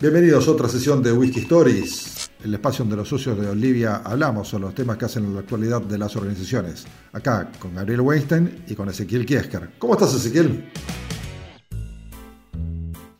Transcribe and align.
Bienvenidos 0.00 0.46
a 0.46 0.52
otra 0.52 0.68
sesión 0.68 1.02
de 1.02 1.10
Whisky 1.10 1.40
Stories, 1.40 2.30
el 2.44 2.54
espacio 2.54 2.84
donde 2.84 2.98
los 2.98 3.08
socios 3.08 3.36
de 3.36 3.48
Olivia 3.48 3.96
hablamos 3.96 4.46
sobre 4.46 4.66
los 4.66 4.74
temas 4.76 4.96
que 4.96 5.06
hacen 5.06 5.24
en 5.24 5.34
la 5.34 5.40
actualidad 5.40 5.82
de 5.82 5.98
las 5.98 6.14
organizaciones. 6.14 6.86
Acá 7.12 7.50
con 7.58 7.74
Gabriel 7.74 8.02
Weinstein 8.02 8.62
y 8.68 8.76
con 8.76 8.88
Ezequiel 8.88 9.26
Kiesker. 9.26 9.70
¿Cómo 9.76 9.94
estás, 9.94 10.14
Ezequiel? 10.14 10.70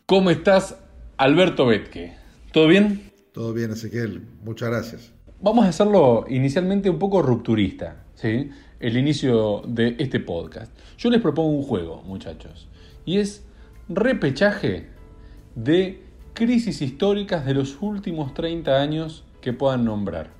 ¿Cómo 0.05 0.29
estás, 0.29 0.77
Alberto 1.17 1.65
Betke? 1.65 2.15
¿Todo 2.53 2.69
bien? 2.69 3.11
Todo 3.33 3.51
bien, 3.51 3.71
Ezequiel. 3.71 4.25
Muchas 4.45 4.69
gracias. 4.69 5.11
Vamos 5.41 5.65
a 5.65 5.69
hacerlo 5.69 6.27
inicialmente 6.29 6.89
un 6.89 6.97
poco 6.97 7.21
rupturista, 7.21 8.05
¿sí? 8.15 8.51
El 8.79 8.95
inicio 8.95 9.63
de 9.67 9.97
este 9.99 10.21
podcast. 10.21 10.71
Yo 10.97 11.09
les 11.09 11.21
propongo 11.21 11.49
un 11.49 11.63
juego, 11.63 12.03
muchachos, 12.03 12.69
y 13.03 13.17
es 13.17 13.43
repechaje 13.89 14.87
de 15.55 16.07
crisis 16.33 16.81
históricas 16.81 17.45
de 17.45 17.53
los 17.53 17.77
últimos 17.81 18.33
30 18.33 18.79
años 18.79 19.25
que 19.41 19.53
puedan 19.53 19.85
nombrar. 19.85 20.31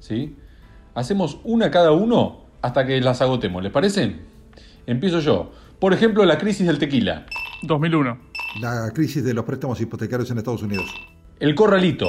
¿Sí? 0.00 0.36
Hacemos 0.94 1.40
una 1.44 1.70
cada 1.70 1.92
uno 1.92 2.44
hasta 2.62 2.86
que 2.86 3.00
las 3.00 3.22
agotemos, 3.22 3.62
¿les 3.62 3.72
parece? 3.72 4.16
Empiezo 4.86 5.20
yo. 5.20 5.52
Por 5.78 5.92
ejemplo, 5.92 6.24
la 6.24 6.38
crisis 6.38 6.66
del 6.66 6.78
tequila. 6.78 7.26
2001. 7.62 8.18
La 8.60 8.90
crisis 8.92 9.22
de 9.22 9.34
los 9.34 9.44
préstamos 9.44 9.80
hipotecarios 9.80 10.30
en 10.30 10.38
Estados 10.38 10.62
Unidos. 10.62 10.92
El 11.38 11.54
corralito. 11.54 12.08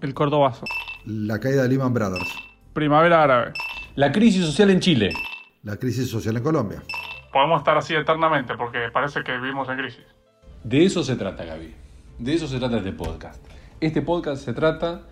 El 0.00 0.14
Cordobazo. 0.14 0.64
La 1.04 1.38
caída 1.38 1.62
de 1.62 1.68
Lehman 1.68 1.92
Brothers. 1.92 2.34
Primavera 2.72 3.22
árabe. 3.22 3.52
La 3.96 4.12
crisis 4.12 4.46
social 4.46 4.70
en 4.70 4.80
Chile. 4.80 5.12
La 5.62 5.76
crisis 5.76 6.08
social 6.08 6.36
en 6.36 6.42
Colombia. 6.42 6.82
Podemos 7.32 7.60
estar 7.60 7.76
así 7.76 7.94
eternamente 7.94 8.54
porque 8.56 8.78
parece 8.92 9.22
que 9.22 9.36
vivimos 9.36 9.68
en 9.68 9.76
crisis. 9.76 10.04
De 10.64 10.84
eso 10.84 11.02
se 11.02 11.16
trata, 11.16 11.44
Gaby. 11.44 11.74
De 12.20 12.34
eso 12.34 12.46
se 12.46 12.58
trata 12.58 12.76
este 12.76 12.92
podcast. 12.92 13.42
Este 13.80 14.02
podcast 14.02 14.44
se 14.44 14.52
trata, 14.52 15.04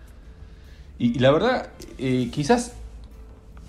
y, 0.99 1.17
la 1.17 1.31
verdad, 1.31 1.69
eh, 1.97 2.29
quizás 2.31 2.75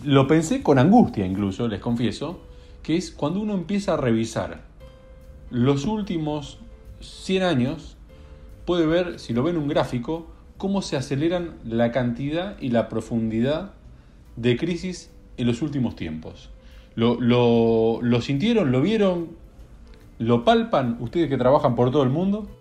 lo 0.05 0.27
pensé 0.27 0.63
con 0.63 0.79
angustia 0.79 1.25
incluso, 1.25 1.67
les 1.67 1.81
confieso, 1.81 2.43
que 2.83 2.99
es 2.99 3.11
cuando 3.11 3.41
uno 3.41 3.55
empieza 3.55 3.95
a 3.95 3.97
revisar 3.97 4.61
los 5.51 5.87
últimos 5.87 6.59
100 7.01 7.43
años, 7.43 7.97
puede 8.67 8.85
ver, 8.85 9.19
si 9.19 9.33
lo 9.33 9.43
ven 9.43 9.57
en 9.57 9.63
un 9.63 9.69
gráfico, 9.69 10.27
cómo 10.59 10.83
se 10.83 10.99
aceleran 10.99 11.55
la 11.65 11.93
cantidad 11.93 12.61
y 12.61 12.69
la 12.69 12.91
profundidad 12.91 13.73
de 14.37 14.59
crisis 14.59 15.11
en 15.39 15.47
los 15.47 15.63
últimos 15.63 15.97
tiempos. 15.97 16.51
¿Lo, 16.95 18.21
sintieron? 18.21 18.71
¿Lo 18.71 18.83
vieron? 18.83 19.29
¿Lo 20.19 20.45
palpan 20.45 20.99
ustedes 21.01 21.31
que 21.31 21.39
trabajan 21.39 21.75
por 21.75 21.91
todo 21.91 22.03
el 22.03 22.11
mundo? 22.11 22.60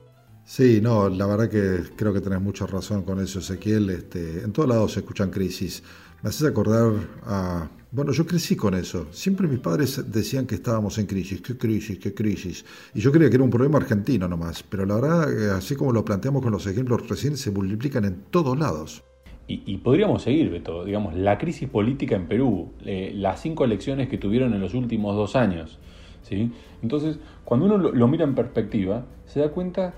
Sí, 0.49 0.79
no, 0.81 1.09
la 1.09 1.27
verdad 1.27 1.47
que 1.47 1.95
creo 1.95 2.11
que 2.11 2.21
tenés 2.21 2.41
mucha 2.41 2.65
razón 2.65 3.03
con 3.03 3.19
eso, 3.19 3.37
Ezequiel. 3.37 3.87
Este, 3.91 4.41
en 4.43 4.51
todos 4.51 4.67
lados 4.67 4.93
se 4.93 5.01
escuchan 5.01 5.29
crisis. 5.29 5.83
Me 6.23 6.29
haces 6.29 6.47
acordar 6.47 6.91
a... 7.23 7.69
Bueno, 7.91 8.11
yo 8.11 8.25
crecí 8.25 8.55
con 8.55 8.73
eso. 8.73 9.05
Siempre 9.11 9.47
mis 9.47 9.59
padres 9.59 10.11
decían 10.11 10.47
que 10.47 10.55
estábamos 10.55 10.97
en 10.97 11.05
crisis. 11.05 11.39
¿Qué 11.41 11.55
crisis? 11.55 11.99
¿Qué 11.99 12.15
crisis? 12.15 12.65
Y 12.95 12.99
yo 12.99 13.11
creía 13.11 13.29
que 13.29 13.35
era 13.35 13.43
un 13.43 13.51
problema 13.51 13.77
argentino 13.77 14.27
nomás. 14.27 14.63
Pero 14.63 14.87
la 14.87 14.95
verdad, 14.95 15.31
eh, 15.31 15.51
así 15.51 15.75
como 15.75 15.91
lo 15.91 16.03
planteamos 16.03 16.41
con 16.41 16.51
los 16.51 16.65
ejemplos 16.65 17.07
recién, 17.07 17.37
se 17.37 17.51
multiplican 17.51 18.05
en 18.05 18.23
todos 18.31 18.57
lados. 18.57 19.03
Y, 19.45 19.77
podríamos 19.77 20.23
seguir, 20.23 20.49
Beto. 20.49 20.83
Digamos, 20.83 21.13
la 21.13 21.37
crisis 21.37 21.69
política 21.69 22.15
en 22.15 22.27
Perú, 22.27 22.71
eh, 22.85 23.11
las 23.13 23.39
cinco 23.39 23.65
elecciones 23.65 24.09
que 24.09 24.17
tuvieron 24.17 24.55
en 24.55 24.61
los 24.61 24.73
últimos 24.73 25.15
dos 25.15 25.35
años. 25.35 25.77
¿sí? 26.23 26.51
Entonces, 26.81 27.19
cuando 27.45 27.67
uno 27.67 27.77
lo 27.77 28.07
mira 28.07 28.23
en 28.23 28.33
perspectiva, 28.33 29.05
se 29.27 29.41
da 29.41 29.49
cuenta 29.51 29.93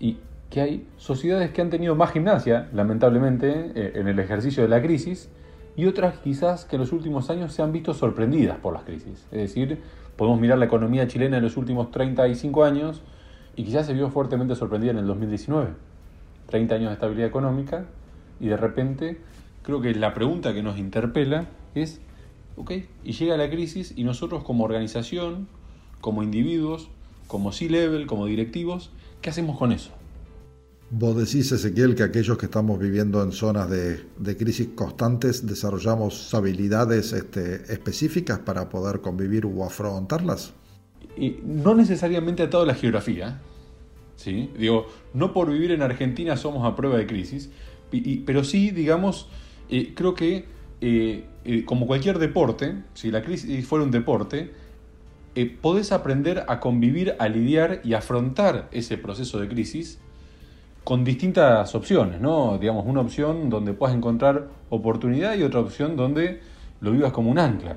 y 0.00 0.18
que 0.50 0.60
hay 0.60 0.86
sociedades 0.96 1.50
que 1.50 1.60
han 1.60 1.70
tenido 1.70 1.94
más 1.94 2.12
gimnasia, 2.12 2.68
lamentablemente, 2.72 3.72
eh, 3.74 3.92
en 3.96 4.08
el 4.08 4.18
ejercicio 4.18 4.62
de 4.62 4.68
la 4.68 4.80
crisis, 4.82 5.28
y 5.76 5.86
otras 5.86 6.18
quizás 6.18 6.64
que 6.64 6.76
en 6.76 6.80
los 6.80 6.92
últimos 6.92 7.30
años 7.30 7.52
se 7.52 7.62
han 7.62 7.72
visto 7.72 7.94
sorprendidas 7.94 8.58
por 8.58 8.74
las 8.74 8.82
crisis. 8.82 9.26
Es 9.30 9.38
decir, 9.38 9.80
podemos 10.16 10.40
mirar 10.40 10.58
la 10.58 10.64
economía 10.64 11.06
chilena 11.06 11.36
en 11.36 11.44
los 11.44 11.56
últimos 11.56 11.92
35 11.92 12.64
años 12.64 13.02
y 13.54 13.62
quizás 13.62 13.86
se 13.86 13.94
vio 13.94 14.10
fuertemente 14.10 14.56
sorprendida 14.56 14.90
en 14.90 14.98
el 14.98 15.06
2019. 15.06 15.70
30 16.48 16.74
años 16.74 16.88
de 16.88 16.94
estabilidad 16.94 17.28
económica 17.28 17.84
y 18.40 18.48
de 18.48 18.56
repente 18.56 19.20
creo 19.62 19.80
que 19.80 19.94
la 19.94 20.14
pregunta 20.14 20.52
que 20.52 20.62
nos 20.62 20.78
interpela 20.78 21.46
es, 21.76 22.00
ok, 22.56 22.72
y 23.04 23.12
llega 23.12 23.36
la 23.36 23.48
crisis 23.48 23.92
y 23.96 24.02
nosotros 24.02 24.42
como 24.42 24.64
organización, 24.64 25.46
como 26.00 26.24
individuos, 26.24 26.88
como 27.28 27.52
C-Level, 27.52 28.06
como 28.06 28.26
directivos, 28.26 28.90
¿Qué 29.20 29.30
hacemos 29.30 29.58
con 29.58 29.72
eso? 29.72 29.90
Vos 30.90 31.16
decís, 31.16 31.52
Ezequiel, 31.52 31.94
que 31.94 32.02
aquellos 32.02 32.38
que 32.38 32.46
estamos 32.46 32.78
viviendo 32.78 33.22
en 33.22 33.32
zonas 33.32 33.68
de, 33.68 34.36
crisis 34.38 34.68
constantes 34.74 35.46
desarrollamos 35.46 36.32
habilidades 36.34 37.12
este, 37.12 37.56
específicas 37.72 38.38
para 38.38 38.70
poder 38.70 39.00
convivir 39.00 39.44
o 39.44 39.64
afrontarlas. 39.64 40.54
Y 41.16 41.40
no 41.44 41.74
necesariamente 41.74 42.42
atado 42.42 42.62
a 42.62 42.66
la 42.66 42.74
geografía. 42.74 43.38
¿sí? 44.16 44.50
Digo, 44.58 44.86
no 45.12 45.34
por 45.34 45.50
vivir 45.50 45.72
en 45.72 45.82
Argentina 45.82 46.38
somos 46.38 46.66
a 46.66 46.74
prueba 46.74 46.96
de 46.96 47.06
crisis, 47.06 47.50
pero 48.24 48.42
sí, 48.42 48.70
digamos, 48.70 49.28
eh, 49.68 49.92
creo 49.94 50.14
que 50.14 50.46
eh, 50.80 51.24
eh, 51.44 51.64
como 51.64 51.86
cualquier 51.86 52.18
deporte, 52.18 52.82
si 52.94 53.10
la 53.10 53.22
crisis 53.22 53.66
fuera 53.66 53.84
un 53.84 53.90
deporte, 53.90 54.52
eh, 55.40 55.46
podés 55.46 55.92
aprender 55.92 56.44
a 56.48 56.58
convivir, 56.58 57.14
a 57.20 57.28
lidiar 57.28 57.80
y 57.84 57.94
afrontar 57.94 58.68
ese 58.72 58.98
proceso 58.98 59.38
de 59.38 59.46
crisis 59.46 60.00
con 60.82 61.04
distintas 61.04 61.76
opciones, 61.76 62.20
¿no? 62.20 62.58
Digamos, 62.58 62.84
una 62.84 63.02
opción 63.02 63.48
donde 63.48 63.72
puedas 63.72 63.94
encontrar 63.94 64.48
oportunidad 64.68 65.36
y 65.36 65.44
otra 65.44 65.60
opción 65.60 65.94
donde 65.94 66.40
lo 66.80 66.90
vivas 66.90 67.12
como 67.12 67.30
un 67.30 67.38
ancla. 67.38 67.76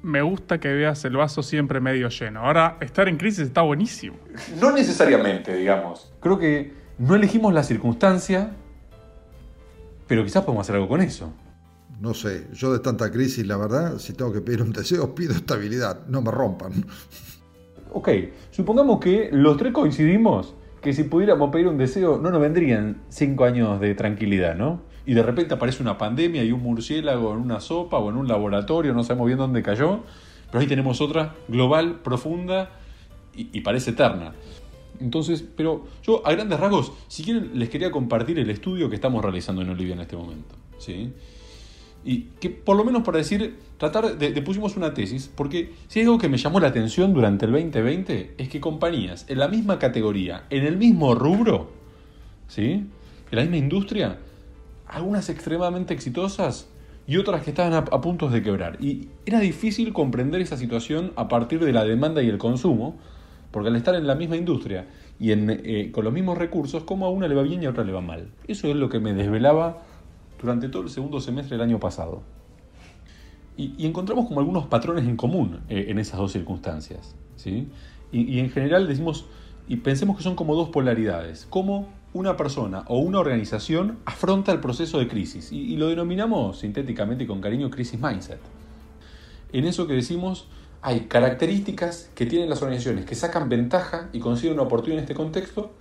Me 0.00 0.22
gusta 0.22 0.58
que 0.58 0.72
veas 0.72 1.04
el 1.04 1.18
vaso 1.18 1.42
siempre 1.42 1.78
medio 1.78 2.08
lleno. 2.08 2.40
Ahora, 2.40 2.78
estar 2.80 3.06
en 3.06 3.18
crisis 3.18 3.48
está 3.48 3.60
buenísimo. 3.60 4.16
No 4.58 4.72
necesariamente, 4.72 5.54
digamos. 5.54 6.10
Creo 6.20 6.38
que 6.38 6.72
no 6.96 7.16
elegimos 7.16 7.52
la 7.52 7.64
circunstancia, 7.64 8.52
pero 10.06 10.24
quizás 10.24 10.42
podemos 10.42 10.64
hacer 10.64 10.76
algo 10.76 10.88
con 10.88 11.02
eso 11.02 11.34
no 12.00 12.14
sé, 12.14 12.48
yo 12.52 12.72
de 12.72 12.80
tanta 12.80 13.10
crisis, 13.10 13.46
la 13.46 13.56
verdad, 13.56 13.98
si 13.98 14.12
tengo 14.12 14.32
que 14.32 14.40
pedir 14.40 14.62
un 14.62 14.72
deseo, 14.72 15.14
pido 15.14 15.32
estabilidad, 15.32 16.06
no 16.06 16.22
me 16.22 16.30
rompan. 16.30 16.72
Ok, 17.92 18.08
supongamos 18.50 18.98
que 19.00 19.28
los 19.32 19.56
tres 19.56 19.72
coincidimos 19.72 20.54
que 20.82 20.92
si 20.92 21.04
pudiéramos 21.04 21.50
pedir 21.50 21.68
un 21.68 21.78
deseo, 21.78 22.18
no 22.18 22.30
nos 22.30 22.40
vendrían 22.40 23.02
cinco 23.08 23.44
años 23.44 23.80
de 23.80 23.94
tranquilidad, 23.94 24.54
¿no? 24.54 24.82
Y 25.06 25.14
de 25.14 25.22
repente 25.22 25.54
aparece 25.54 25.82
una 25.82 25.96
pandemia 25.96 26.44
y 26.44 26.52
un 26.52 26.62
murciélago 26.62 27.32
en 27.32 27.38
una 27.38 27.60
sopa 27.60 27.98
o 27.98 28.10
en 28.10 28.16
un 28.16 28.28
laboratorio, 28.28 28.92
no 28.92 29.02
sabemos 29.02 29.26
bien 29.28 29.38
dónde 29.38 29.62
cayó, 29.62 30.00
pero 30.50 30.60
ahí 30.60 30.66
tenemos 30.66 31.00
otra 31.00 31.34
global, 31.48 32.00
profunda 32.00 32.70
y, 33.34 33.48
y 33.56 33.60
parece 33.62 33.92
eterna. 33.92 34.34
Entonces, 35.00 35.44
pero 35.56 35.84
yo 36.02 36.26
a 36.26 36.32
grandes 36.32 36.60
rasgos, 36.60 36.92
si 37.08 37.24
quieren, 37.24 37.58
les 37.58 37.68
quería 37.68 37.90
compartir 37.90 38.38
el 38.38 38.50
estudio 38.50 38.88
que 38.88 38.96
estamos 38.96 39.22
realizando 39.22 39.62
en 39.62 39.70
Olivia 39.70 39.94
en 39.94 40.00
este 40.00 40.16
momento. 40.16 40.54
¿sí? 40.78 41.12
Y 42.04 42.26
que 42.40 42.50
por 42.50 42.76
lo 42.76 42.84
menos 42.84 43.02
para 43.02 43.18
decir, 43.18 43.56
tratar 43.78 44.18
de, 44.18 44.42
pusimos 44.42 44.76
una 44.76 44.92
tesis, 44.92 45.30
porque 45.34 45.72
si 45.88 46.00
hay 46.00 46.06
algo 46.06 46.18
que 46.18 46.28
me 46.28 46.36
llamó 46.36 46.60
la 46.60 46.68
atención 46.68 47.14
durante 47.14 47.46
el 47.46 47.52
2020 47.52 48.34
es 48.36 48.48
que 48.48 48.60
compañías 48.60 49.24
en 49.28 49.38
la 49.38 49.48
misma 49.48 49.78
categoría, 49.78 50.44
en 50.50 50.64
el 50.64 50.76
mismo 50.76 51.14
rubro, 51.14 51.70
¿sí? 52.48 52.86
en 53.30 53.36
la 53.36 53.42
misma 53.42 53.56
industria, 53.56 54.18
algunas 54.86 55.28
extremadamente 55.28 55.94
exitosas 55.94 56.68
y 57.06 57.16
otras 57.16 57.42
que 57.42 57.50
estaban 57.50 57.72
a, 57.74 57.84
puntos 58.00 58.32
de 58.32 58.42
quebrar. 58.42 58.82
Y 58.82 59.08
era 59.26 59.40
difícil 59.40 59.92
comprender 59.92 60.40
esa 60.40 60.56
situación 60.56 61.12
a 61.16 61.28
partir 61.28 61.62
de 61.64 61.72
la 61.72 61.84
demanda 61.84 62.22
y 62.22 62.28
el 62.28 62.38
consumo, 62.38 62.96
porque 63.50 63.68
al 63.68 63.76
estar 63.76 63.94
en 63.94 64.06
la 64.06 64.14
misma 64.14 64.36
industria 64.36 64.86
y 65.18 65.30
eh, 65.32 65.90
con 65.92 66.04
los 66.04 66.12
mismos 66.12 66.38
recursos, 66.38 66.84
como 66.84 67.06
a 67.06 67.10
una 67.10 67.28
le 67.28 67.34
va 67.34 67.42
bien 67.42 67.62
y 67.62 67.66
a 67.66 67.70
otra 67.70 67.84
le 67.84 67.92
va 67.92 68.00
mal. 68.00 68.28
Eso 68.48 68.68
es 68.68 68.76
lo 68.76 68.88
que 68.88 69.00
me 69.00 69.12
desvelaba 69.12 69.82
durante 70.40 70.68
todo 70.68 70.82
el 70.82 70.90
segundo 70.90 71.20
semestre 71.20 71.56
del 71.56 71.66
año 71.66 71.80
pasado. 71.80 72.22
Y, 73.56 73.86
encontramos 73.86 74.26
como 74.26 74.40
algunos 74.40 74.66
patrones 74.66 75.04
en 75.04 75.16
común 75.16 75.60
eh, 75.68 75.86
en 75.88 75.98
esas 75.98 76.18
dos 76.18 76.32
circunstancias. 76.32 77.14
¿sí? 77.36 77.68
Y, 78.10 78.38
en 78.38 78.50
general 78.50 78.88
decimos, 78.88 79.26
y 79.68 79.76
pensemos 79.76 80.16
que 80.16 80.22
son 80.22 80.34
como 80.34 80.54
dos 80.54 80.70
polaridades, 80.70 81.46
cómo 81.50 81.88
una 82.12 82.36
persona 82.36 82.84
o 82.86 82.98
una 82.98 83.18
organización 83.18 83.98
afronta 84.04 84.52
el 84.52 84.60
proceso 84.60 84.98
de 84.98 85.08
crisis. 85.08 85.52
Y, 85.52 85.72
y 85.72 85.76
lo 85.76 85.88
denominamos 85.88 86.58
sintéticamente 86.58 87.24
y 87.24 87.26
con 87.26 87.40
cariño 87.40 87.70
crisis 87.70 88.00
mindset. 88.00 88.40
En 89.52 89.64
eso 89.64 89.86
que 89.86 89.94
decimos, 89.94 90.48
hay 90.82 91.06
características 91.06 92.10
que 92.14 92.26
tienen 92.26 92.50
las 92.50 92.60
organizaciones 92.60 93.06
que 93.06 93.14
sacan 93.14 93.48
ventaja 93.48 94.10
y 94.12 94.20
consiguen 94.20 94.54
una 94.54 94.64
oportunidad 94.64 94.98
en 94.98 95.04
este 95.04 95.14
contexto, 95.14 95.72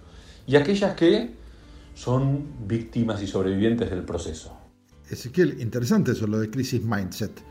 y 0.48 0.56
aquellas 0.56 0.96
que 0.96 1.34
son 1.94 2.68
víctimas 2.68 3.22
y 3.22 3.28
sobrevivientes 3.28 3.90
del 3.90 4.04
proceso. 4.04 4.58
Ezequiel, 5.10 5.62
interesante 5.62 6.12
eso, 6.12 6.28
lo 6.28 6.40
de 6.40 6.50
crisis 6.50 6.84
mindset. 6.84 7.42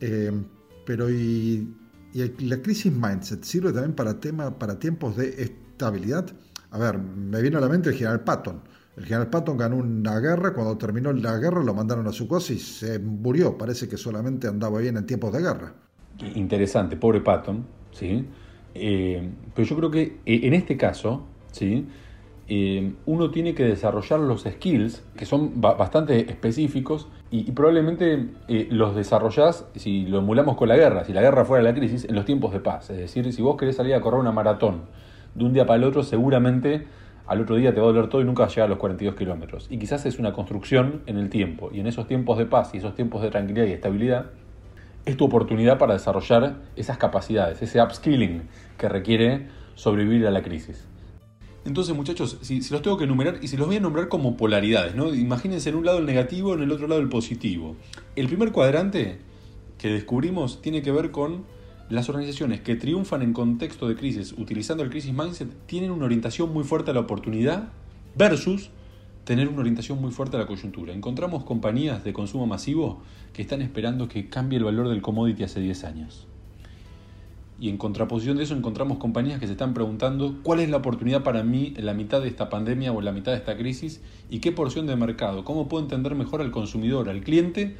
Eh, 0.00 0.32
pero 0.84 1.10
y, 1.10 1.68
la 2.14 2.60
crisis 2.60 2.92
mindset 2.92 3.42
sirve 3.44 3.72
también 3.72 3.94
para, 3.94 4.20
tema, 4.20 4.58
para 4.58 4.78
tiempos 4.78 5.16
de 5.16 5.42
estabilidad? 5.42 6.26
A 6.70 6.78
ver, 6.78 6.98
me 6.98 7.40
vino 7.40 7.58
a 7.58 7.60
la 7.60 7.68
mente 7.68 7.90
el 7.90 7.94
general 7.94 8.20
Patton. 8.20 8.60
El 8.96 9.04
general 9.04 9.30
Patton 9.30 9.56
ganó 9.56 9.76
una 9.76 10.18
guerra, 10.20 10.52
cuando 10.52 10.76
terminó 10.76 11.12
la 11.12 11.38
guerra 11.38 11.62
lo 11.62 11.72
mandaron 11.72 12.06
a 12.06 12.12
su 12.12 12.28
cosa 12.28 12.52
y 12.52 12.58
se 12.58 12.98
murió. 12.98 13.56
Parece 13.56 13.88
que 13.88 13.96
solamente 13.96 14.48
andaba 14.48 14.80
bien 14.80 14.96
en 14.96 15.06
tiempos 15.06 15.32
de 15.32 15.40
guerra. 15.40 15.72
Interesante, 16.34 16.96
pobre 16.96 17.20
Patton, 17.20 17.64
¿sí? 17.92 18.26
Eh, 18.74 19.30
pero 19.54 19.68
yo 19.68 19.76
creo 19.76 19.90
que 19.90 20.02
eh, 20.26 20.40
en 20.44 20.54
este 20.54 20.76
caso, 20.76 21.24
¿sí? 21.52 21.86
Eh, 22.54 22.92
uno 23.06 23.30
tiene 23.30 23.54
que 23.54 23.64
desarrollar 23.64 24.20
los 24.20 24.42
skills, 24.42 25.02
que 25.16 25.24
son 25.24 25.62
bastante 25.62 26.30
específicos, 26.30 27.08
y, 27.30 27.50
probablemente 27.52 28.28
los 28.68 28.94
desarrollás, 28.94 29.64
si 29.74 30.04
lo 30.04 30.18
emulamos 30.18 30.58
con 30.58 30.68
la 30.68 30.76
guerra, 30.76 31.02
si 31.04 31.14
la 31.14 31.22
guerra 31.22 31.46
fuera 31.46 31.64
la 31.64 31.72
crisis, 31.72 32.04
en 32.04 32.14
los 32.14 32.26
tiempos 32.26 32.52
de 32.52 32.60
paz. 32.60 32.90
Es 32.90 32.98
decir, 32.98 33.32
si 33.32 33.40
vos 33.40 33.56
querés 33.56 33.76
salir 33.76 33.94
a 33.94 34.02
correr 34.02 34.20
una 34.20 34.32
maratón 34.32 34.82
de 35.34 35.46
un 35.46 35.54
día 35.54 35.64
para 35.64 35.78
el 35.78 35.84
otro, 35.84 36.02
seguramente 36.02 36.86
al 37.26 37.40
otro 37.40 37.56
día 37.56 37.72
te 37.72 37.80
va 37.80 37.86
a 37.86 37.90
doler 37.90 38.10
todo 38.10 38.20
y 38.20 38.26
nunca 38.26 38.42
vas 38.42 38.52
a 38.52 38.54
llegar 38.56 38.66
a 38.66 38.68
los 38.68 38.78
42 38.78 39.14
kilómetros. 39.14 39.66
Y 39.70 39.78
quizás 39.78 40.04
es 40.04 40.18
una 40.18 40.34
construcción 40.34 41.00
en 41.06 41.16
el 41.16 41.30
tiempo, 41.30 41.70
y 41.72 41.80
en 41.80 41.86
esos 41.86 42.06
tiempos 42.06 42.36
de 42.36 42.44
paz 42.44 42.74
y 42.74 42.76
esos 42.76 42.94
tiempos 42.94 43.22
de 43.22 43.30
tranquilidad 43.30 43.64
y 43.64 43.72
estabilidad, 43.72 44.26
es 45.06 45.16
tu 45.16 45.24
oportunidad 45.24 45.78
para 45.78 45.94
desarrollar 45.94 46.56
esas 46.76 46.98
capacidades, 46.98 47.62
ese 47.62 47.80
upskilling 47.80 48.42
que 48.76 48.90
requiere 48.90 49.46
sobrevivir 49.74 50.26
a 50.26 50.30
la 50.30 50.42
crisis. 50.42 50.91
Entonces, 51.64 51.94
muchachos, 51.94 52.38
si, 52.42 52.60
los 52.70 52.82
tengo 52.82 52.96
que 52.96 53.04
enumerar, 53.04 53.38
y 53.40 53.48
si 53.48 53.56
los 53.56 53.66
voy 53.66 53.76
a 53.76 53.80
nombrar 53.80 54.08
como 54.08 54.36
polaridades, 54.36 54.94
¿no? 54.94 55.14
Imagínense 55.14 55.68
en 55.68 55.76
un 55.76 55.86
lado 55.86 55.98
el 55.98 56.06
negativo, 56.06 56.54
en 56.54 56.62
el 56.62 56.72
otro 56.72 56.88
lado 56.88 57.00
el 57.00 57.08
positivo. 57.08 57.76
El 58.16 58.26
primer 58.26 58.50
cuadrante 58.50 59.18
que 59.78 59.88
descubrimos 59.88 60.60
tiene 60.60 60.82
que 60.82 60.90
ver 60.90 61.12
con 61.12 61.44
las 61.88 62.08
organizaciones 62.08 62.60
que 62.60 62.74
triunfan 62.74 63.22
en 63.22 63.32
contexto 63.32 63.86
de 63.86 63.96
crisis 63.96 64.32
utilizando 64.38 64.82
el 64.82 64.90
crisis 64.90 65.12
mindset 65.12 65.48
tienen 65.66 65.90
una 65.90 66.06
orientación 66.06 66.52
muy 66.52 66.64
fuerte 66.64 66.90
a 66.90 66.94
la 66.94 67.00
oportunidad 67.00 67.68
versus 68.16 68.70
tener 69.24 69.48
una 69.48 69.60
orientación 69.60 70.00
muy 70.00 70.10
fuerte 70.10 70.36
a 70.36 70.40
la 70.40 70.46
coyuntura. 70.46 70.92
Encontramos 70.92 71.44
compañías 71.44 72.02
de 72.02 72.12
consumo 72.12 72.46
masivo 72.46 73.02
que 73.32 73.42
están 73.42 73.62
esperando 73.62 74.08
que 74.08 74.28
cambie 74.28 74.58
el 74.58 74.64
valor 74.64 74.88
del 74.88 75.02
commodity 75.02 75.44
hace 75.44 75.60
10 75.60 75.84
años. 75.84 76.26
Y 77.62 77.68
en 77.68 77.78
contraposición 77.78 78.38
de 78.38 78.42
eso 78.42 78.56
encontramos 78.56 78.98
compañías 78.98 79.38
que 79.38 79.46
se 79.46 79.52
están 79.52 79.72
preguntando 79.72 80.40
cuál 80.42 80.58
es 80.58 80.68
la 80.68 80.78
oportunidad 80.78 81.22
para 81.22 81.44
mí 81.44 81.74
en 81.76 81.86
la 81.86 81.94
mitad 81.94 82.20
de 82.20 82.26
esta 82.26 82.50
pandemia 82.50 82.90
o 82.90 82.98
en 82.98 83.04
la 83.04 83.12
mitad 83.12 83.30
de 83.30 83.38
esta 83.38 83.56
crisis 83.56 84.00
y 84.28 84.40
qué 84.40 84.50
porción 84.50 84.88
de 84.88 84.96
mercado, 84.96 85.44
cómo 85.44 85.68
puedo 85.68 85.84
entender 85.84 86.16
mejor 86.16 86.40
al 86.40 86.50
consumidor, 86.50 87.08
al 87.08 87.22
cliente, 87.22 87.76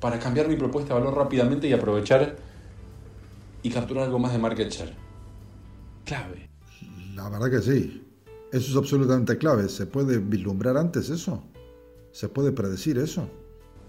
para 0.00 0.18
cambiar 0.18 0.48
mi 0.48 0.56
propuesta 0.56 0.94
de 0.94 1.00
valor 1.00 1.16
rápidamente 1.16 1.68
y 1.68 1.72
aprovechar 1.72 2.38
y 3.62 3.70
capturar 3.70 4.06
algo 4.06 4.18
más 4.18 4.32
de 4.32 4.38
market 4.38 4.68
share. 4.68 4.96
Clave. 6.04 6.50
La 7.14 7.28
verdad 7.28 7.52
que 7.52 7.60
sí. 7.60 8.02
Eso 8.50 8.72
es 8.72 8.76
absolutamente 8.76 9.38
clave. 9.38 9.68
¿Se 9.68 9.86
puede 9.86 10.18
vislumbrar 10.18 10.76
antes 10.76 11.08
eso? 11.08 11.44
¿Se 12.10 12.28
puede 12.28 12.50
predecir 12.50 12.98
eso? 12.98 13.28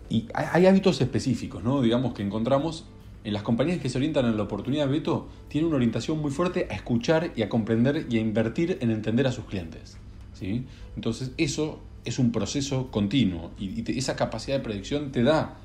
Y 0.08 0.28
hay 0.36 0.68
hábitos 0.68 1.02
específicos, 1.02 1.64
¿no? 1.64 1.82
Digamos 1.82 2.14
que 2.14 2.22
encontramos 2.22 2.86
en 3.24 3.34
las 3.34 3.44
compañías 3.44 3.80
que 3.80 3.90
se 3.90 3.98
orientan 3.98 4.26
a 4.26 4.32
la 4.32 4.44
oportunidad 4.44 4.88
de 4.88 4.92
Beto, 4.94 5.28
tienen 5.48 5.68
una 5.68 5.76
orientación 5.76 6.20
muy 6.20 6.32
fuerte 6.32 6.68
a 6.70 6.74
escuchar 6.74 7.32
y 7.36 7.44
a 7.44 7.50
comprender 7.50 8.08
y 8.10 8.18
a 8.18 8.20
invertir 8.20 8.78
en 8.82 8.92
entender 8.92 9.28
a 9.28 9.32
sus 9.32 9.46
clientes. 9.46 9.98
¿sí? 10.34 10.66
Entonces 10.96 11.32
eso 11.38 11.80
es 12.04 12.18
un 12.18 12.32
proceso 12.32 12.90
continuo 12.90 13.52
y, 13.60 13.84
esa 13.98 14.16
capacidad 14.16 14.58
de 14.58 14.64
predicción 14.64 15.12
te 15.12 15.24
da 15.24 15.58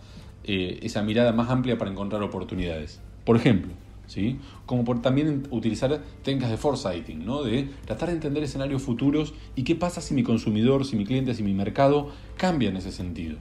eh, 0.45 0.81
esa 0.83 1.03
mirada 1.03 1.33
más 1.33 1.49
amplia 1.49 1.79
para 1.79 1.91
encontrar 1.91 2.23
oportunidades. 2.23 3.01
Por 3.25 3.37
ejemplo, 3.37 3.73
¿sí? 4.07 4.39
como 4.67 4.85
por 4.85 5.01
también 5.01 5.47
utilizar 5.51 6.03
técnicas 6.23 6.51
de 6.51 6.59
foresighting, 6.59 7.25
¿no? 7.25 7.43
de 7.43 7.71
tratar 7.87 8.11
de 8.11 8.17
entender 8.17 8.43
escenarios 8.43 8.83
futuros 8.83 9.33
y 9.55 9.65
qué 9.65 9.75
pasa 9.75 10.03
si 10.03 10.13
mi 10.13 10.23
consumidor, 10.23 10.85
si 10.85 10.97
mi 10.97 11.07
cliente, 11.07 11.35
si 11.35 11.43
mi 11.43 11.55
mercado 11.55 12.11
cambia 12.37 12.69
en 12.69 12.77
ese 12.77 12.93
sentido. 12.93 13.39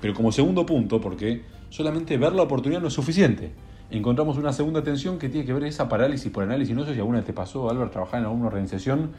Pero 0.00 0.14
como 0.14 0.32
segundo 0.32 0.66
punto, 0.66 1.00
porque 1.00 1.42
solamente 1.68 2.16
ver 2.18 2.32
la 2.32 2.42
oportunidad 2.42 2.80
no 2.80 2.88
es 2.88 2.94
suficiente. 2.94 3.52
Encontramos 3.90 4.36
una 4.36 4.52
segunda 4.52 4.82
tensión 4.82 5.18
que 5.18 5.28
tiene 5.28 5.46
que 5.46 5.52
ver 5.52 5.64
esa 5.64 5.88
parálisis 5.88 6.30
por 6.32 6.42
análisis. 6.42 6.74
No 6.74 6.84
sé 6.84 6.94
si 6.94 6.98
alguna 6.98 7.18
vez 7.18 7.26
te 7.26 7.32
pasó, 7.32 7.70
Albert, 7.70 7.92
trabajar 7.92 8.20
en 8.20 8.26
alguna 8.26 8.48
organización 8.48 9.12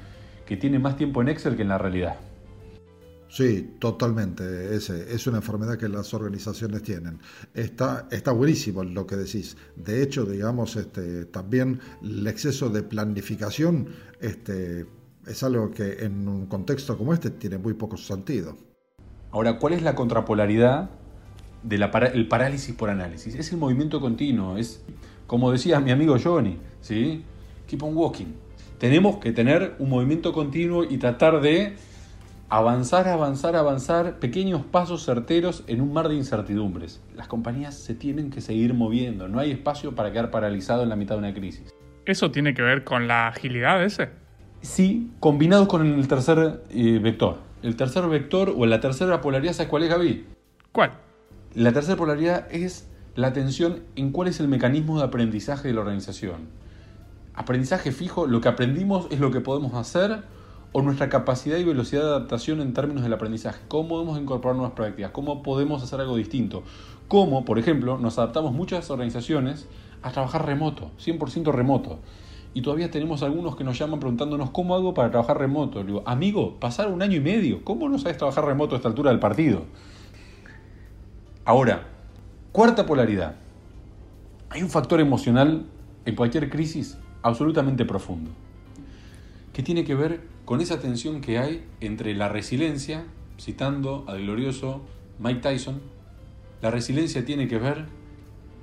que 0.46 0.58
tiene 0.58 0.80
más 0.80 0.98
tiempo 0.98 1.22
en 1.22 1.30
Excel 1.30 1.56
que 1.56 1.62
en 1.62 1.70
la 1.70 1.78
realidad. 1.78 2.16
Sí, 3.30 3.76
totalmente. 3.80 4.76
Ese, 4.76 5.14
es 5.14 5.28
una 5.28 5.38
enfermedad 5.38 5.78
que 5.78 5.90
las 5.90 6.14
organizaciones 6.14 6.82
tienen. 6.82 7.20
Está, 7.54 8.08
está 8.12 8.32
buenísimo 8.32 8.84
lo 8.84 9.06
que 9.06 9.16
decís. 9.16 9.58
De 9.76 10.02
hecho, 10.02 10.26
digamos, 10.26 10.76
este, 10.76 11.26
también 11.26 11.80
el 12.02 12.26
exceso 12.28 12.70
de 12.70 12.84
planificación 12.84 13.90
este, 14.22 14.86
es 15.26 15.44
algo 15.44 15.72
que 15.72 16.06
en 16.06 16.28
un 16.28 16.46
contexto 16.48 16.98
como 16.98 17.14
este 17.14 17.30
tiene 17.30 17.58
muy 17.58 17.74
poco 17.74 17.98
sentido. 17.98 18.56
Ahora, 19.32 19.60
¿cuál 19.60 19.74
es 19.74 19.82
la 19.82 19.94
contrapolaridad 19.94 20.90
del 21.68 22.28
parálisis 22.28 22.74
por 22.76 22.90
análisis? 22.90 23.36
Es 23.36 23.52
el 23.52 23.58
movimiento 23.58 24.00
continuo, 24.00 24.58
es, 24.58 24.84
como 25.26 25.52
decía 25.52 25.80
mi 25.80 25.92
amigo 25.92 26.18
Johnny, 26.22 26.58
¿sí? 26.82 27.24
Keep 27.68 27.84
on 27.84 27.96
walking. 27.98 28.34
Tenemos 28.78 29.18
que 29.18 29.32
tener 29.32 29.76
un 29.80 29.90
movimiento 29.90 30.34
continuo 30.34 30.84
y 30.84 30.98
tratar 30.98 31.42
de 31.42 31.76
avanzar, 32.50 33.08
avanzar, 33.08 33.56
avanzar, 33.56 34.20
pequeños 34.20 34.62
pasos 34.64 35.04
certeros 35.04 35.64
en 35.68 35.82
un 35.82 35.92
mar 35.92 36.08
de 36.08 36.16
incertidumbres. 36.16 37.02
Las 37.16 37.28
compañías 37.28 37.76
se 37.76 37.94
tienen 37.94 38.30
que 38.30 38.40
seguir 38.42 38.74
moviendo, 38.74 39.28
no 39.28 39.40
hay 39.40 39.52
espacio 39.52 39.96
para 39.96 40.12
quedar 40.12 40.32
paralizado 40.32 40.84
en 40.84 40.90
la 40.90 40.96
mitad 40.96 41.16
de 41.16 41.20
una 41.20 41.34
crisis. 41.34 41.74
¿Eso 42.06 42.32
tiene 42.32 42.54
que 42.54 42.62
ver 42.62 42.84
con 42.84 43.08
la 43.08 43.28
agilidad 43.28 43.84
ese? 43.84 44.10
Sí, 44.62 45.12
combinado 45.20 45.68
con 45.68 45.86
el 45.86 46.08
tercer 46.08 46.64
eh, 46.70 47.00
vector. 47.00 47.40
El 47.64 47.76
tercer 47.76 48.08
vector 48.08 48.54
o 48.56 48.66
la 48.66 48.80
tercera 48.80 49.20
polaridad, 49.20 49.54
¿sabes 49.54 49.70
cuál 49.70 49.84
es, 49.84 49.90
Gaby? 49.90 50.26
¿Cuál? 50.72 50.92
La 51.56 51.72
tercera 51.72 51.98
polaridad 51.98 52.48
es 52.52 52.88
la 53.16 53.28
atención 53.28 53.84
en 53.96 54.12
cuál 54.12 54.28
es 54.28 54.40
el 54.40 54.48
mecanismo 54.48 55.00
de 55.00 55.06
aprendizaje 55.06 55.70
de 55.70 55.74
la 55.74 55.82
organización. 55.82 56.50
Aprendizaje 57.34 57.92
fijo, 57.92 58.28
lo 58.28 58.42
que 58.42 58.50
aprendimos 58.50 59.08
es 59.12 59.20
lo 59.20 59.32
que 59.32 59.40
podemos 59.40 59.74
hacer 59.74 60.24
o 60.72 60.82
nuestra 60.82 61.10
capacidad 61.10 61.58
y 61.58 61.64
velocidad 61.64 62.04
de 62.04 62.10
adaptación 62.10 62.62
en 62.62 62.74
términos 62.74 63.02
del 63.02 63.14
aprendizaje. 63.14 63.60
¿Cómo 63.70 63.90
podemos 63.90 64.20
incorporar 64.20 64.56
nuevas 64.58 64.76
prácticas? 64.76 65.12
¿Cómo 65.12 65.42
podemos 65.42 65.82
hacer 65.82 66.00
algo 66.02 66.18
distinto? 66.18 66.64
¿Cómo, 67.08 67.46
por 67.46 67.58
ejemplo, 67.58 67.98
nos 67.98 68.20
adaptamos 68.20 68.54
muchas 68.54 68.92
organizaciones 68.92 69.68
a 70.04 70.12
trabajar 70.12 70.46
remoto, 70.46 70.92
100% 71.04 71.52
remoto? 71.52 72.00
Y 72.54 72.62
todavía 72.62 72.92
tenemos 72.92 73.24
algunos 73.24 73.56
que 73.56 73.64
nos 73.64 73.80
llaman 73.80 74.00
preguntándonos 74.00 74.52
cómo 74.52 74.76
hago 74.76 74.94
para 74.94 75.10
trabajar 75.10 75.40
remoto. 75.40 75.84
Digo, 75.84 76.04
amigo, 76.06 76.60
pasar 76.60 76.90
un 76.90 77.02
año 77.02 77.16
y 77.16 77.22
medio, 77.22 77.64
¿cómo 77.64 77.88
no 77.88 77.98
sabes 77.98 78.18
trabajar 78.18 78.46
remoto 78.46 78.76
a 78.76 78.78
esta 78.78 78.90
altura 78.90 79.12
del 79.12 79.20
partido? 79.20 79.64
Ahora, 81.48 81.88
cuarta 82.52 82.86
polaridad. 82.86 83.36
Hay 84.50 84.62
un 84.64 84.70
factor 84.70 85.00
emocional 85.00 85.66
en 86.04 86.14
cualquier 86.14 86.50
crisis 86.50 86.98
absolutamente 87.22 87.86
profundo, 87.86 88.32
que 89.54 89.64
tiene 89.64 89.86
que 89.86 89.96
ver 89.96 90.20
con 90.44 90.60
esa 90.60 90.82
tensión 90.82 91.22
que 91.22 91.40
hay 91.40 91.66
entre 91.80 92.14
la 92.16 92.28
resiliencia, 92.28 93.06
citando 93.40 94.04
al 94.10 94.24
glorioso 94.24 94.82
Mike 95.20 95.40
Tyson, 95.40 95.80
la 96.62 96.70
resiliencia 96.70 97.24
tiene 97.24 97.48
que 97.48 97.60
ver 97.60 97.86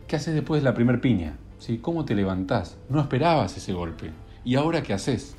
qué 0.06 0.16
haces 0.16 0.34
después 0.34 0.60
de 0.60 0.66
la 0.68 0.74
primer 0.74 1.00
piña, 1.00 1.38
¿sí? 1.60 1.78
¿Cómo 1.78 2.04
te 2.04 2.14
levantás? 2.14 2.76
No 2.90 3.00
esperabas 3.00 3.56
ese 3.56 3.72
golpe. 3.72 4.10
¿Y 4.44 4.56
ahora 4.56 4.82
qué 4.82 4.92
haces? 4.92 5.36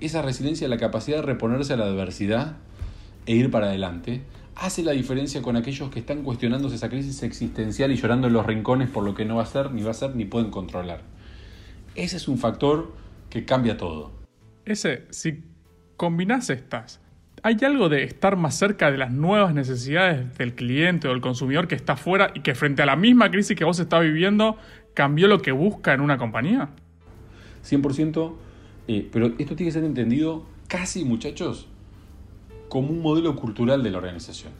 Esa 0.00 0.20
resiliencia, 0.20 0.68
la 0.68 0.76
capacidad 0.76 1.16
de 1.16 1.22
reponerse 1.22 1.72
a 1.72 1.78
la 1.78 1.86
adversidad 1.86 2.56
e 3.24 3.32
ir 3.32 3.50
para 3.50 3.68
adelante, 3.68 4.20
hace 4.56 4.82
la 4.82 4.92
diferencia 4.92 5.42
con 5.42 5.56
aquellos 5.56 5.90
que 5.90 6.00
están 6.00 6.22
cuestionándose 6.22 6.76
esa 6.76 6.88
crisis 6.88 7.22
existencial 7.22 7.92
y 7.92 7.96
llorando 7.96 8.26
en 8.26 8.32
los 8.32 8.46
rincones 8.46 8.90
por 8.90 9.04
lo 9.04 9.14
que 9.14 9.24
no 9.24 9.36
va 9.36 9.42
a 9.42 9.46
ser, 9.46 9.72
ni 9.72 9.82
va 9.82 9.90
a 9.90 9.94
ser, 9.94 10.14
ni 10.14 10.24
pueden 10.24 10.50
controlar. 10.50 11.02
Ese 11.94 12.16
es 12.16 12.28
un 12.28 12.38
factor 12.38 12.92
que 13.30 13.44
cambia 13.44 13.76
todo. 13.76 14.12
Ese, 14.64 15.06
si 15.10 15.42
combinás 15.96 16.50
estas, 16.50 17.00
¿hay 17.42 17.56
algo 17.62 17.88
de 17.88 18.04
estar 18.04 18.36
más 18.36 18.54
cerca 18.56 18.90
de 18.90 18.98
las 18.98 19.10
nuevas 19.10 19.54
necesidades 19.54 20.36
del 20.38 20.54
cliente 20.54 21.08
o 21.08 21.10
del 21.10 21.20
consumidor 21.20 21.68
que 21.68 21.74
está 21.74 21.94
afuera 21.94 22.30
y 22.34 22.40
que 22.40 22.54
frente 22.54 22.82
a 22.82 22.86
la 22.86 22.96
misma 22.96 23.30
crisis 23.30 23.56
que 23.56 23.64
vos 23.64 23.78
estás 23.78 24.02
viviendo 24.02 24.56
cambió 24.94 25.28
lo 25.28 25.40
que 25.40 25.52
busca 25.52 25.92
en 25.94 26.00
una 26.00 26.18
compañía? 26.18 26.70
100%, 27.64 28.34
eh, 28.88 29.08
pero 29.12 29.26
esto 29.38 29.56
tiene 29.56 29.66
que 29.66 29.72
ser 29.72 29.84
entendido 29.84 30.44
casi, 30.68 31.04
muchachos, 31.04 31.68
como 32.72 32.88
un 32.88 33.02
modelo 33.02 33.36
cultural 33.36 33.82
de 33.82 33.90
la 33.90 33.98
organización. 33.98 34.50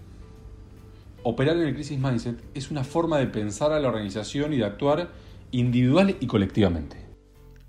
Operar 1.23 1.57
en 1.57 1.63
el 1.69 1.75
crisis 1.75 1.99
mindset 1.99 2.39
es 2.53 2.71
una 2.71 2.85
forma 2.85 3.17
de 3.17 3.27
pensar 3.27 3.73
a 3.73 3.81
la 3.81 3.89
organización 3.89 4.53
y 4.53 4.59
de 4.59 4.67
actuar 4.67 5.11
individual 5.51 6.15
y 6.21 6.27
colectivamente. 6.27 6.99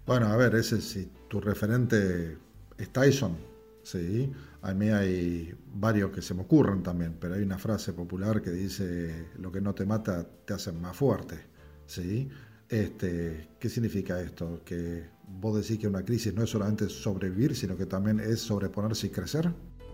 Bueno, 0.06 0.28
a 0.28 0.36
ver, 0.36 0.54
ese 0.56 0.82
sí 0.82 1.10
tu 1.30 1.40
referente 1.40 2.38
es 2.78 2.90
Tyson, 2.92 3.38
¿sí? 3.84 4.34
A 4.64 4.74
mí 4.74 4.90
hay 4.90 5.56
varios 5.76 6.12
que 6.12 6.22
se 6.22 6.34
me 6.34 6.42
ocurren 6.42 6.84
también, 6.84 7.16
pero 7.22 7.36
hay 7.36 7.42
una 7.44 7.58
frase 7.58 7.94
popular 7.94 8.42
que 8.42 8.52
dice, 8.52 9.30
lo 9.40 9.50
que 9.50 9.62
no 9.62 9.74
te 9.74 9.86
mata 9.86 10.28
te 10.44 10.56
hace 10.56 10.74
más 10.74 10.98
fuerte, 10.98 11.38
¿sí? 11.86 12.28
Este, 12.68 13.48
¿Qué 13.58 13.70
significa 13.70 14.20
esto? 14.20 14.62
Que 14.66 15.06
vos 15.26 15.56
decís 15.56 15.80
que 15.80 15.88
una 15.88 16.04
crisis 16.04 16.34
no 16.34 16.44
es 16.44 16.50
solamente 16.50 16.90
sobrevivir, 16.90 17.56
sino 17.56 17.78
que 17.78 17.86
también 17.86 18.20
es 18.20 18.42
sobreponerse 18.42 19.08
y 19.08 19.10
crecer. 19.10 19.54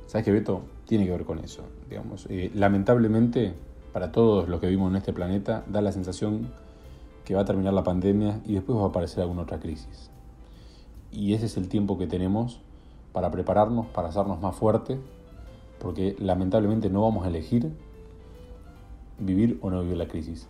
¿Sabes 0.10 0.26
qué, 0.26 0.32
Beto? 0.32 0.64
Tiene 0.88 1.06
que 1.06 1.12
ver 1.12 1.24
con 1.24 1.38
eso. 1.38 1.62
Digamos. 1.88 2.26
Eh, 2.32 2.50
lamentablemente, 2.56 3.54
para 3.94 4.12
todos 4.12 4.50
los 4.50 4.60
que 4.60 4.66
vivimos 4.66 4.90
en 4.90 4.96
este 4.96 5.14
planeta, 5.14 5.64
da 5.68 5.82
la 5.82 5.92
sensación 5.92 6.52
que 7.26 7.36
va 7.36 7.42
a 7.42 7.46
terminar 7.46 7.76
la 7.76 7.84
pandemia 7.84 8.42
y 8.44 8.56
después 8.56 8.76
va 8.76 8.86
a 8.86 8.88
aparecer 8.88 9.22
alguna 9.22 9.44
otra 9.44 9.60
crisis. 9.60 10.10
Y 11.12 11.36
ese 11.36 11.46
es 11.46 11.58
el 11.58 11.70
tiempo 11.70 12.00
que 12.00 12.08
tenemos 12.08 12.60
para 13.14 13.30
prepararnos, 13.30 13.86
para 13.86 14.08
hacernos 14.08 14.42
más 14.42 14.56
fuertes, 14.56 14.98
porque 15.78 16.16
lamentablemente 16.18 16.90
no 16.90 17.04
vamos 17.04 17.24
a 17.24 17.28
elegir 17.28 17.72
vivir 19.20 19.60
o 19.62 19.70
no 19.70 19.84
vivir 19.84 19.98
la 19.98 20.08
crisis. 20.08 20.48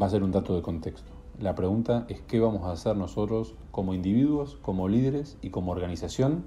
Va 0.00 0.06
a 0.06 0.10
ser 0.10 0.22
un 0.22 0.30
dato 0.30 0.54
de 0.54 0.62
contexto. 0.62 1.10
La 1.40 1.56
pregunta 1.56 2.06
es 2.08 2.20
qué 2.20 2.38
vamos 2.38 2.62
a 2.62 2.70
hacer 2.70 2.96
nosotros 2.96 3.56
como 3.72 3.92
individuos, 3.92 4.56
como 4.62 4.86
líderes 4.86 5.36
y 5.42 5.50
como 5.50 5.72
organización 5.72 6.44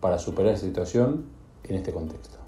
para 0.00 0.18
superar 0.18 0.54
esa 0.54 0.66
situación 0.66 1.32
en 1.68 1.76
este 1.76 1.92
contexto. 1.92 2.43